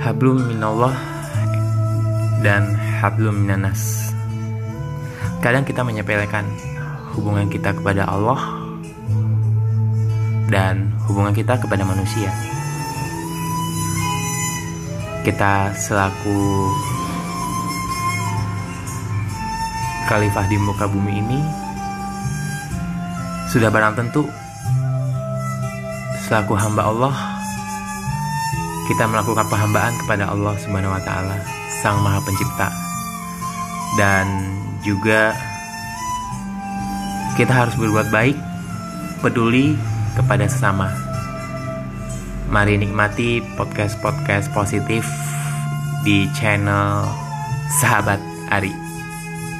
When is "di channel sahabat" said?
46.02-48.18